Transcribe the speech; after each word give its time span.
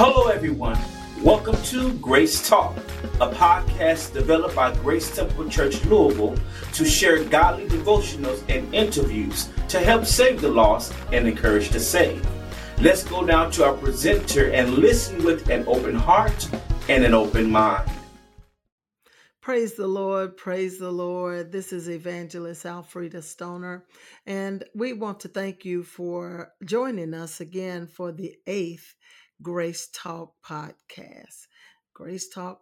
Hello, 0.00 0.28
everyone. 0.28 0.78
Welcome 1.24 1.60
to 1.64 1.92
Grace 1.94 2.48
Talk, 2.48 2.76
a 3.20 3.32
podcast 3.32 4.12
developed 4.12 4.54
by 4.54 4.72
Grace 4.76 5.12
Temple 5.12 5.50
Church 5.50 5.84
Louisville 5.86 6.36
to 6.74 6.84
share 6.84 7.24
godly 7.24 7.66
devotionals 7.66 8.48
and 8.48 8.72
interviews 8.72 9.48
to 9.66 9.80
help 9.80 10.04
save 10.06 10.40
the 10.40 10.48
lost 10.48 10.94
and 11.12 11.26
encourage 11.26 11.70
the 11.70 11.80
saved. 11.80 12.24
Let's 12.80 13.02
go 13.02 13.26
down 13.26 13.50
to 13.50 13.64
our 13.64 13.74
presenter 13.74 14.52
and 14.52 14.74
listen 14.74 15.24
with 15.24 15.50
an 15.50 15.64
open 15.66 15.96
heart 15.96 16.48
and 16.88 17.04
an 17.04 17.12
open 17.12 17.50
mind. 17.50 17.90
Praise 19.40 19.74
the 19.74 19.88
Lord, 19.88 20.36
praise 20.36 20.78
the 20.78 20.92
Lord. 20.92 21.50
This 21.50 21.72
is 21.72 21.90
Evangelist 21.90 22.64
Alfreda 22.64 23.20
Stoner, 23.20 23.84
and 24.26 24.62
we 24.76 24.92
want 24.92 25.18
to 25.20 25.28
thank 25.28 25.64
you 25.64 25.82
for 25.82 26.52
joining 26.64 27.14
us 27.14 27.40
again 27.40 27.88
for 27.88 28.12
the 28.12 28.36
eighth 28.46 28.94
Grace 29.42 29.88
Talk 29.92 30.34
podcast. 30.44 31.46
Grace 31.94 32.28
Talk 32.28 32.60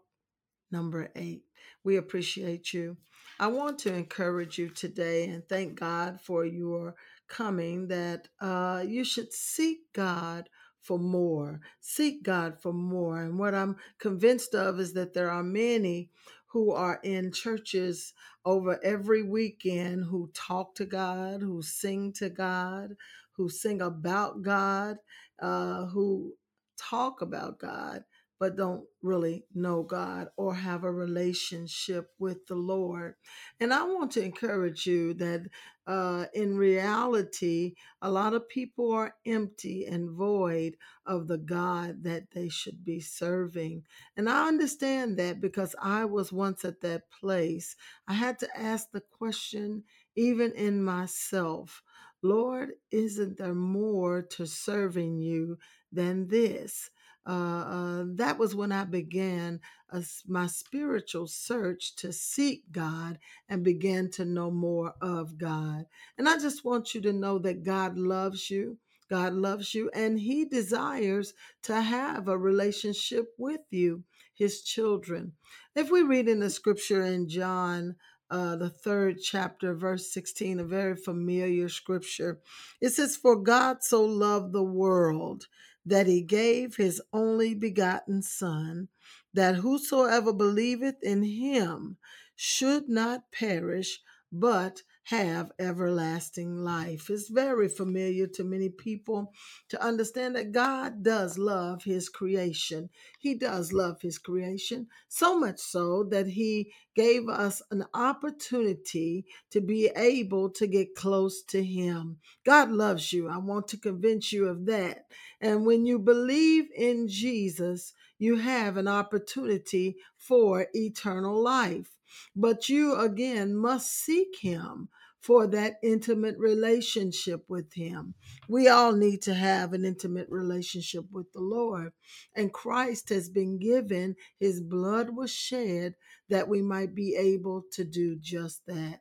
number 0.71 1.11
eight. 1.17 1.43
We 1.85 1.97
appreciate 1.97 2.73
you. 2.73 2.97
I 3.41 3.47
want 3.49 3.79
to 3.81 3.95
encourage 3.95 4.59
you 4.59 4.69
today 4.69 5.25
and 5.29 5.47
thank 5.49 5.79
God 5.79 6.21
for 6.21 6.45
your 6.45 6.95
coming 7.29 7.89
that 7.89 8.29
uh, 8.41 8.85
you 8.87 9.05
should 9.05 9.33
seek 9.33 9.93
God 9.95 10.49
for 10.83 10.99
more. 10.99 11.61
Seek 11.81 12.23
God 12.23 12.61
for 12.61 12.73
more. 12.73 13.23
And 13.23 13.39
what 13.39 13.55
I'm 13.55 13.77
convinced 13.99 14.55
of 14.55 14.79
is 14.79 14.93
that 14.95 15.15
there 15.15 15.31
are 15.31 15.43
many 15.43 16.11
who 16.47 16.73
are 16.73 17.01
in 17.03 17.33
churches 17.33 18.13
over 18.45 18.79
every 18.85 19.23
weekend 19.23 20.05
who 20.05 20.31
talk 20.33 20.75
to 20.77 20.87
God, 20.87 21.43
who 21.43 21.63
sing 21.63 22.13
to 22.15 22.31
God, 22.31 22.97
who 23.33 23.49
sing 23.49 23.83
about 23.83 24.43
God, 24.43 24.97
uh, 25.41 25.87
who 25.87 26.35
talk 26.79 27.23
about 27.23 27.59
God, 27.59 28.05
but 28.39 28.57
don't 28.57 28.85
really 29.03 29.45
know 29.55 29.83
God 29.83 30.29
or 30.37 30.55
have 30.55 30.85
a 30.85 30.93
relationship 30.93 32.11
with 32.19 32.47
the 32.47 32.57
Lord. 32.57 33.15
And 33.61 33.73
I 33.75 33.85
want 33.85 34.13
to 34.13 34.23
encourage 34.25 34.87
you 34.87 35.15
that 35.15 35.47
uh, 35.87 36.27
in 36.35 36.57
reality, 36.57 37.75
a 38.03 38.11
lot 38.11 38.35
of 38.35 38.49
people 38.49 38.93
are 38.93 39.15
empty 39.27 39.87
and 39.87 40.11
void 40.11 40.77
of 41.07 41.29
the 41.29 41.39
God 41.39 42.03
that 42.05 42.31
they 42.33 42.49
should 42.49 42.85
be 42.85 43.01
serving. 43.01 43.85
And 44.17 44.29
I 44.29 44.49
understand 44.49 45.19
that 45.19 45.41
because 45.41 45.75
I 45.81 46.05
was 46.05 46.33
once 46.33 46.65
at 46.65 46.81
that 46.83 47.11
place. 47.11 47.77
I 48.09 48.15
had 48.15 48.39
to 48.41 48.49
ask 48.59 48.91
the 48.93 49.03
question, 49.03 49.85
even 50.17 50.53
in 50.53 50.85
myself. 50.85 51.83
Lord, 52.23 52.73
isn't 52.91 53.39
there 53.39 53.55
more 53.55 54.23
to 54.23 54.47
serving 54.47 55.19
you 55.19 55.59
than 55.93 56.29
this? 56.29 56.91
Uh, 57.27 57.31
uh, 57.31 58.05
that 58.15 58.39
was 58.39 58.55
when 58.55 58.71
I 58.73 58.85
began 58.85 59.61
a, 59.91 60.05
my 60.29 60.47
spiritual 60.47 61.27
search 61.27 61.97
to 61.97 62.13
seek 62.13 62.65
God 62.71 63.19
and 63.49 63.65
began 63.65 64.11
to 64.13 64.25
know 64.25 64.51
more 64.51 64.95
of 65.01 65.37
God. 65.37 65.87
And 66.19 66.29
I 66.29 66.39
just 66.39 66.65
want 66.65 66.95
you 66.95 67.01
to 67.03 67.13
know 67.13 67.39
that 67.41 67.65
God 67.65 67.99
loves 67.99 68.51
you. 68.51 68.79
God 69.11 69.35
loves 69.35 69.75
you 69.75 69.91
and 69.95 70.19
He 70.19 70.45
desires 70.45 71.35
to 71.65 71.81
have 71.81 72.29
a 72.29 72.39
relationship 72.39 73.33
with 73.39 73.61
you, 73.71 74.05
His 74.35 74.63
children. 74.63 75.33
If 75.75 75.91
we 75.91 76.03
read 76.03 76.29
in 76.29 76.41
the 76.41 76.51
scripture 76.51 77.03
in 77.03 77.29
John 77.29 77.97
uh, 78.31 78.57
the 78.57 78.71
third 78.71 79.19
chapter, 79.23 79.75
verse 79.75 80.13
16, 80.13 80.61
a 80.61 80.65
very 80.65 80.97
familiar 80.97 81.69
scripture. 81.69 82.41
It 82.81 82.91
says, 82.91 83.17
For 83.17 83.37
God 83.37 83.83
so 83.83 84.05
loved 84.05 84.53
the 84.53 84.63
world 84.63 85.47
that 85.85 86.07
he 86.07 86.23
gave 86.23 86.77
his 86.77 87.01
only 87.13 87.55
begotten 87.55 88.23
Son, 88.23 88.89
that 89.35 89.57
whosoever 89.57 90.33
believeth 90.33 91.03
in 91.03 91.23
him 91.23 91.97
should 92.35 92.89
not 92.89 93.31
perish, 93.31 94.01
but 94.33 94.83
have 95.07 95.53
everlasting 95.61 96.57
life. 96.57 97.09
It's 97.11 97.29
very 97.29 97.69
familiar 97.69 98.27
to 98.27 98.43
many 98.43 98.69
people 98.69 99.33
to 99.69 99.81
understand 99.81 100.35
that 100.35 100.51
God 100.51 101.05
does 101.05 101.39
love 101.39 101.85
his 101.85 102.09
creation. 102.09 102.91
He 103.21 103.35
does 103.35 103.73
love 103.73 104.03
his 104.03 104.19
creation, 104.19 104.89
so 105.07 105.39
much 105.39 105.61
so 105.61 106.03
that 106.11 106.27
he 106.27 106.73
gave 106.97 107.29
us 107.29 107.63
an 107.71 107.85
opportunity 107.95 109.25
to 109.51 109.61
be 109.61 109.93
able 109.97 110.51
to 110.51 110.67
get 110.67 110.97
close 110.97 111.41
to 111.45 111.63
him. 111.63 112.17
God 112.45 112.73
loves 112.73 113.13
you. 113.13 113.29
I 113.29 113.39
want 113.39 113.69
to 113.69 113.77
convince 113.77 114.33
you 114.33 114.49
of 114.49 114.67
that. 114.67 115.07
And 115.41 115.65
when 115.65 115.87
you 115.87 116.01
believe 116.01 116.65
in 116.77 117.07
Jesus, 117.07 117.93
you 118.19 118.39
have 118.39 118.77
an 118.77 118.89
opportunity 118.89 119.99
for 120.17 120.67
eternal 120.75 121.41
life. 121.41 121.93
But 122.35 122.69
you 122.69 122.97
again 122.97 123.55
must 123.55 123.93
seek 123.93 124.39
him 124.41 124.89
for 125.27 125.49
that 125.49 125.75
intimate 125.83 126.39
relationship 126.39 127.43
with 127.49 127.73
him. 127.75 128.15
We 128.49 128.69
all 128.69 128.93
need 128.93 129.23
to 129.23 129.35
have 129.35 129.73
an 129.73 129.85
intimate 129.85 130.29
relationship 130.31 131.05
with 131.11 131.33
the 131.33 131.41
Lord. 131.41 131.91
And 132.37 132.53
Christ 132.53 133.09
has 133.09 133.29
been 133.29 133.59
given, 133.59 134.15
his 134.39 134.61
blood 134.61 135.11
was 135.11 135.33
shed 135.33 135.95
that 136.29 136.49
we 136.49 136.63
might 136.63 136.95
be 136.95 137.17
able 137.17 137.65
to 137.73 137.83
do 137.83 138.15
just 138.21 138.65
that. 138.69 139.01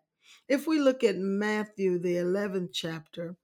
If 0.50 0.66
we 0.66 0.80
look 0.80 1.04
at 1.04 1.16
Matthew, 1.16 2.00
the 2.00 2.16
11th 2.16 2.70
chapter, 2.74 3.36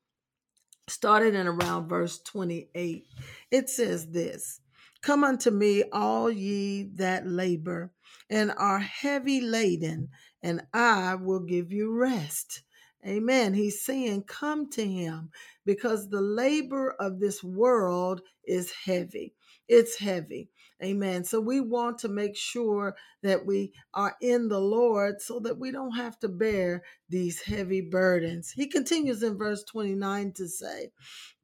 started 0.87 1.35
in 1.35 1.45
around 1.45 1.87
verse 1.87 2.19
28, 2.23 3.05
it 3.51 3.69
says 3.69 4.07
this 4.07 4.59
Come 5.03 5.23
unto 5.23 5.51
me, 5.51 5.83
all 5.93 6.31
ye 6.31 6.89
that 6.95 7.27
labor 7.27 7.91
and 8.27 8.51
are 8.57 8.79
heavy 8.79 9.39
laden, 9.39 10.09
and 10.41 10.61
I 10.73 11.13
will 11.13 11.41
give 11.41 11.71
you 11.71 11.93
rest. 11.93 12.63
Amen. 13.07 13.53
He's 13.53 13.84
saying, 13.84 14.23
Come 14.23 14.69
to 14.72 14.85
him 14.88 15.31
because 15.66 16.09
the 16.09 16.22
labor 16.22 16.95
of 17.00 17.19
this 17.19 17.44
world 17.44 18.22
is 18.45 18.72
heavy. 18.72 19.34
It's 19.69 19.97
heavy. 19.97 20.50
Amen. 20.84 21.23
So 21.23 21.40
we 21.41 21.61
want 21.61 22.00
to 22.00 22.09
make 22.09 22.35
sure 22.35 22.95
that 23.23 23.45
we 23.45 23.73
are 23.94 24.16
in 24.22 24.50
the 24.50 24.59
Lord 24.59 25.22
so 25.22 25.40
that 25.41 25.57
we 25.59 25.72
don't 25.72 25.95
have 25.95 26.19
to 26.19 26.29
bear 26.29 26.84
these 27.09 27.41
heavy 27.41 27.81
burdens. 27.81 28.51
He 28.51 28.67
continues 28.67 29.23
in 29.23 29.38
verse 29.38 29.63
29 29.66 30.34
to 30.34 30.47
say, 30.47 30.91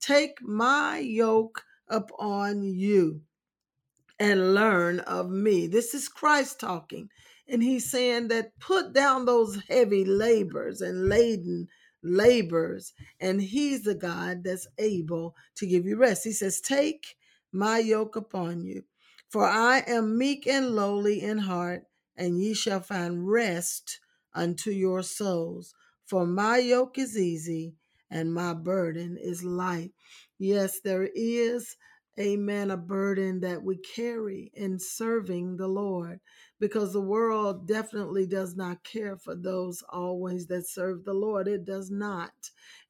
Take 0.02 0.42
my 0.42 1.00
yoke 1.00 1.64
upon 1.90 2.64
you 2.64 3.22
and 4.20 4.56
learn 4.56 5.02
of 5.02 5.30
me. 5.32 5.68
This 5.68 5.96
is 5.96 6.10
Christ 6.10 6.60
talking. 6.62 7.10
And 7.48 7.64
he's 7.64 7.90
saying 7.90 8.28
that 8.30 8.60
put 8.60 8.94
down 8.94 9.26
those 9.26 9.62
heavy 9.70 10.04
labors 10.06 10.82
and 10.82 11.08
laden 11.10 11.68
labors, 12.04 12.94
and 13.20 13.42
he's 13.42 13.84
the 13.84 13.96
God 13.96 14.44
that's 14.44 14.68
able 14.78 15.36
to 15.56 15.66
give 15.66 15.86
you 15.86 15.98
rest. 15.98 16.24
He 16.24 16.32
says, 16.32 16.62
Take 16.62 17.16
my 17.52 17.80
yoke 17.80 18.16
upon 18.16 18.64
you, 18.64 18.84
for 19.30 19.46
I 19.46 19.80
am 19.88 20.18
meek 20.18 20.48
and 20.48 20.76
lowly 20.76 21.22
in 21.22 21.40
heart, 21.40 21.84
and 22.16 22.40
ye 22.42 22.54
shall 22.54 22.82
find 22.82 23.30
rest 23.30 24.00
unto 24.34 24.72
your 24.72 25.04
souls. 25.04 25.74
For 26.06 26.26
my 26.26 26.58
yoke 26.58 26.98
is 26.98 27.18
easy 27.18 27.76
and 28.10 28.34
my 28.34 28.54
burden 28.54 29.18
is 29.18 29.44
light. 29.44 29.92
Yes, 30.40 30.80
there 30.80 31.10
is 31.14 31.76
amen, 32.20 32.72
a 32.72 32.78
burden 32.78 33.42
that 33.42 33.62
we 33.62 33.78
carry 33.78 34.52
in 34.54 34.80
serving 34.80 35.58
the 35.58 35.68
Lord 35.68 36.20
because 36.60 36.94
the 36.94 37.02
world 37.02 37.68
definitely 37.68 38.26
does 38.26 38.56
not 38.56 38.84
care 38.84 39.16
for 39.18 39.36
those 39.36 39.84
always 39.90 40.48
that 40.48 40.68
serve 40.68 41.04
the 41.04 41.14
Lord. 41.14 41.48
It 41.48 41.66
does 41.66 41.92
not. 41.92 42.32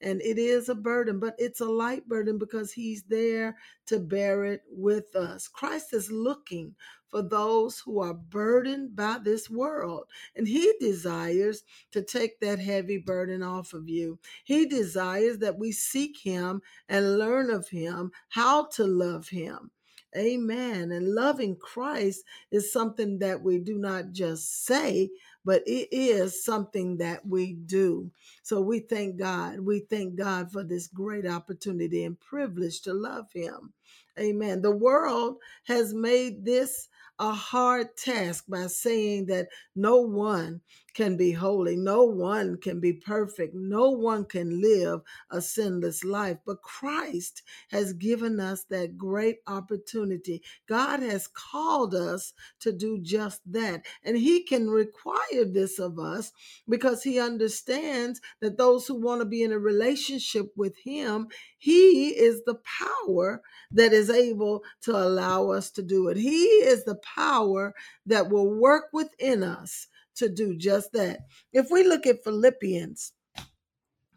And 0.01 0.21
it 0.21 0.37
is 0.37 0.69
a 0.69 0.75
burden, 0.75 1.19
but 1.19 1.35
it's 1.37 1.59
a 1.59 1.65
light 1.65 2.07
burden 2.07 2.37
because 2.37 2.71
He's 2.71 3.03
there 3.03 3.57
to 3.87 3.99
bear 3.99 4.45
it 4.45 4.61
with 4.69 5.15
us. 5.15 5.47
Christ 5.47 5.93
is 5.93 6.11
looking 6.11 6.75
for 7.09 7.21
those 7.21 7.79
who 7.79 8.01
are 8.01 8.13
burdened 8.13 8.95
by 8.95 9.17
this 9.23 9.49
world, 9.49 10.05
and 10.35 10.47
He 10.47 10.73
desires 10.79 11.63
to 11.91 12.01
take 12.01 12.39
that 12.39 12.59
heavy 12.59 12.97
burden 12.97 13.41
off 13.41 13.73
of 13.73 13.89
you. 13.89 14.19
He 14.43 14.65
desires 14.65 15.39
that 15.39 15.57
we 15.57 15.71
seek 15.71 16.17
Him 16.17 16.61
and 16.89 17.17
learn 17.17 17.49
of 17.49 17.69
Him 17.69 18.11
how 18.29 18.67
to 18.73 18.85
love 18.85 19.29
Him. 19.29 19.71
Amen. 20.17 20.91
And 20.91 21.13
loving 21.13 21.55
Christ 21.57 22.23
is 22.51 22.73
something 22.73 23.19
that 23.19 23.41
we 23.43 23.59
do 23.59 23.77
not 23.77 24.11
just 24.11 24.65
say, 24.65 25.11
but 25.47 25.63
it 25.65 25.87
is 25.93 26.43
something 26.43 26.97
that 26.97 27.25
we 27.25 27.53
do. 27.53 28.11
So 28.43 28.59
we 28.59 28.79
thank 28.81 29.15
God. 29.15 29.61
We 29.61 29.79
thank 29.79 30.17
God 30.17 30.51
for 30.51 30.61
this 30.61 30.87
great 30.87 31.25
opportunity 31.25 32.03
and 32.03 32.19
privilege 32.19 32.81
to 32.81 32.93
love 32.93 33.31
Him. 33.31 33.71
Amen. 34.19 34.61
The 34.61 34.75
world 34.75 35.37
has 35.63 35.93
made 35.93 36.43
this 36.43 36.89
a 37.19 37.31
hard 37.31 37.95
task 37.97 38.45
by 38.47 38.67
saying 38.67 39.25
that 39.27 39.47
no 39.75 39.97
one 39.97 40.61
can 40.93 41.15
be 41.15 41.31
holy, 41.31 41.75
no 41.75 42.03
one 42.03 42.57
can 42.57 42.79
be 42.79 42.93
perfect, 42.93 43.53
no 43.55 43.89
one 43.89 44.25
can 44.25 44.61
live 44.61 45.01
a 45.31 45.41
sinless 45.41 46.03
life. 46.03 46.37
But 46.45 46.61
Christ 46.61 47.43
has 47.69 47.93
given 47.93 48.39
us 48.39 48.63
that 48.65 48.97
great 48.97 49.37
opportunity. 49.47 50.41
God 50.67 51.01
has 51.01 51.27
called 51.27 51.95
us 51.95 52.33
to 52.59 52.71
do 52.71 52.99
just 52.99 53.41
that. 53.51 53.85
And 54.03 54.17
He 54.17 54.43
can 54.43 54.69
require 54.69 55.36
this 55.45 55.79
of 55.79 55.99
us 55.99 56.31
because 56.67 57.03
He 57.03 57.19
understands 57.19 58.21
that 58.41 58.57
those 58.57 58.87
who 58.87 58.95
want 58.95 59.21
to 59.21 59.25
be 59.25 59.43
in 59.43 59.51
a 59.51 59.59
relationship 59.59 60.47
with 60.55 60.75
Him, 60.83 61.27
He 61.57 62.09
is 62.09 62.41
the 62.45 62.59
power 62.79 63.41
that 63.71 63.93
is 63.93 64.09
able 64.09 64.63
to 64.83 64.91
allow 64.95 65.51
us 65.51 65.71
to 65.71 65.81
do 65.81 66.07
it. 66.09 66.17
He 66.17 66.43
is 66.45 66.85
the 66.85 66.99
power 67.15 67.73
that 68.05 68.29
will 68.29 68.49
work 68.49 68.85
within 68.93 69.43
us 69.43 69.87
to 70.15 70.29
do 70.29 70.57
just 70.57 70.91
that. 70.93 71.19
If 71.53 71.69
we 71.69 71.83
look 71.83 72.05
at 72.05 72.23
Philippians, 72.23 73.13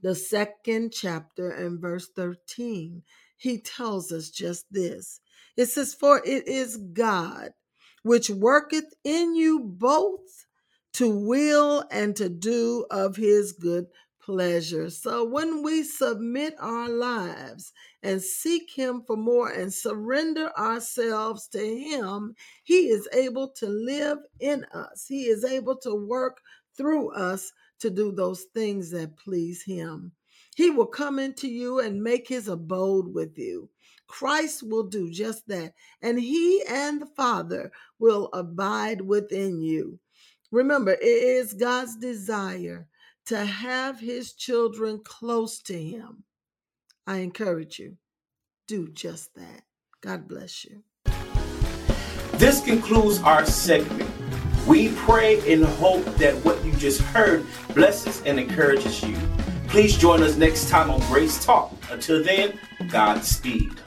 the 0.02 0.14
second 0.14 0.92
chapter 0.92 1.50
and 1.50 1.80
verse 1.80 2.08
13, 2.16 3.02
he 3.36 3.58
tells 3.60 4.12
us 4.12 4.30
just 4.30 4.66
this. 4.70 5.20
It 5.56 5.66
says, 5.66 5.94
For 5.94 6.22
it 6.24 6.48
is 6.48 6.76
God 6.76 7.50
which 8.02 8.30
worketh 8.30 8.94
in 9.04 9.34
you 9.34 9.60
both 9.60 10.46
to 10.94 11.08
will 11.08 11.84
and 11.90 12.14
to 12.16 12.28
do 12.28 12.86
of 12.90 13.16
his 13.16 13.52
good 13.52 13.86
pleasure. 14.20 14.88
So 14.90 15.24
when 15.24 15.62
we 15.62 15.82
submit 15.82 16.54
our 16.60 16.88
lives 16.88 17.72
and 18.02 18.22
seek 18.22 18.70
Him 18.70 19.02
for 19.04 19.16
more 19.16 19.50
and 19.50 19.72
surrender 19.72 20.56
ourselves 20.56 21.48
to 21.48 21.58
Him, 21.58 22.34
He 22.62 22.88
is 22.88 23.08
able 23.12 23.48
to 23.56 23.66
live 23.66 24.18
in 24.38 24.64
us. 24.72 25.06
He 25.08 25.24
is 25.24 25.44
able 25.44 25.76
to 25.78 25.94
work 25.94 26.40
through 26.76 27.12
us 27.12 27.52
to 27.80 27.90
do 27.90 28.12
those 28.12 28.44
things 28.54 28.90
that 28.90 29.16
please 29.16 29.64
Him. 29.64 30.12
He 30.54 30.70
will 30.70 30.86
come 30.86 31.18
into 31.18 31.48
you 31.48 31.80
and 31.80 32.02
make 32.02 32.28
His 32.28 32.46
abode 32.46 33.12
with 33.12 33.36
you. 33.36 33.68
Christ 34.06 34.62
will 34.62 34.84
do 34.84 35.10
just 35.10 35.46
that, 35.48 35.72
and 36.02 36.20
He 36.20 36.62
and 36.68 37.02
the 37.02 37.06
Father 37.06 37.72
will 37.98 38.28
abide 38.32 39.00
within 39.00 39.60
you. 39.60 39.98
Remember, 40.50 40.92
it 40.92 41.04
is 41.04 41.54
God's 41.54 41.96
desire 41.96 42.88
to 43.26 43.44
have 43.44 44.00
his 44.00 44.32
children 44.32 45.00
close 45.04 45.62
to 45.62 45.80
him. 45.80 46.24
I 47.06 47.18
encourage 47.18 47.78
you, 47.78 47.96
do 48.66 48.88
just 48.88 49.34
that. 49.34 49.62
God 50.00 50.26
bless 50.26 50.64
you. 50.64 50.82
This 52.34 52.64
concludes 52.64 53.20
our 53.22 53.44
segment. 53.44 54.10
We 54.66 54.88
pray 54.90 55.52
and 55.52 55.64
hope 55.64 56.04
that 56.16 56.34
what 56.44 56.64
you 56.64 56.72
just 56.72 57.00
heard 57.00 57.46
blesses 57.74 58.22
and 58.24 58.40
encourages 58.40 59.02
you. 59.02 59.16
Please 59.68 59.96
join 59.96 60.22
us 60.22 60.36
next 60.36 60.68
time 60.68 60.90
on 60.90 61.00
Grace 61.02 61.44
Talk. 61.44 61.72
Until 61.90 62.24
then, 62.24 62.58
Godspeed. 62.88 63.80